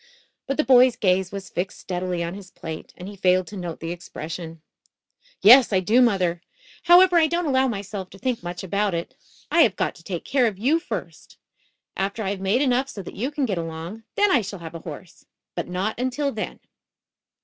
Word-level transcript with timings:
But 0.47 0.57
the 0.57 0.63
boy's 0.63 0.95
gaze 0.95 1.31
was 1.31 1.51
fixed 1.51 1.77
steadily 1.79 2.23
on 2.23 2.33
his 2.33 2.49
plate 2.49 2.91
and 2.97 3.07
he 3.07 3.15
failed 3.15 3.45
to 3.45 3.55
note 3.55 3.79
the 3.81 3.91
expression. 3.91 4.63
"Yes, 5.43 5.71
I 5.71 5.79
do, 5.79 6.01
mother. 6.01 6.41
However, 6.85 7.17
I 7.19 7.27
don't 7.27 7.45
allow 7.45 7.67
myself 7.67 8.09
to 8.09 8.17
think 8.17 8.41
much 8.41 8.63
about 8.63 8.95
it. 8.95 9.13
I 9.51 9.61
have 9.61 9.75
got 9.75 9.93
to 9.93 10.03
take 10.03 10.25
care 10.25 10.47
of 10.47 10.57
you, 10.57 10.79
first. 10.79 11.37
After 11.95 12.23
I 12.23 12.31
have 12.31 12.41
made 12.41 12.63
enough 12.63 12.89
so 12.89 13.03
that 13.03 13.13
you 13.15 13.29
can 13.29 13.45
get 13.45 13.59
along, 13.59 14.01
then 14.15 14.31
I 14.31 14.41
shall 14.41 14.57
have 14.57 14.73
a 14.73 14.79
horse. 14.79 15.27
But 15.53 15.67
not 15.67 15.99
until 15.99 16.31
then." 16.31 16.61